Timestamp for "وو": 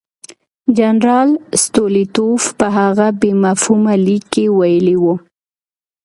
5.03-5.15